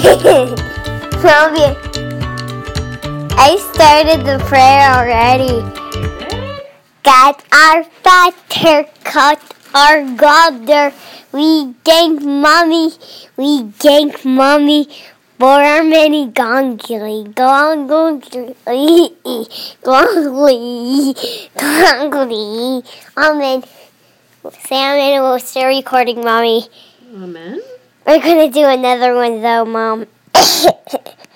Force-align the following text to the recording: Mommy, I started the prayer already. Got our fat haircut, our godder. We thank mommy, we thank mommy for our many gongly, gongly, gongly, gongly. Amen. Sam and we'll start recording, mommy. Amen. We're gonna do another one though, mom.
Mommy, 0.00 1.76
I 3.36 3.60
started 3.74 4.24
the 4.24 4.42
prayer 4.48 4.88
already. 4.96 5.60
Got 7.02 7.44
our 7.52 7.84
fat 7.84 8.34
haircut, 8.50 9.42
our 9.74 10.00
godder. 10.16 10.94
We 11.32 11.74
thank 11.84 12.22
mommy, 12.22 12.92
we 13.36 13.70
thank 13.72 14.24
mommy 14.24 14.88
for 15.38 15.60
our 15.60 15.84
many 15.84 16.28
gongly, 16.28 17.34
gongly, 17.34 18.46
gongly, 19.82 21.14
gongly. 21.52 22.84
Amen. 23.18 23.64
Sam 24.64 24.96
and 24.96 25.22
we'll 25.22 25.38
start 25.40 25.66
recording, 25.66 26.24
mommy. 26.24 26.68
Amen. 27.14 27.60
We're 28.10 28.18
gonna 28.18 28.50
do 28.50 28.66
another 28.66 29.14
one 29.14 29.40
though, 29.40 29.64
mom. 29.64 30.06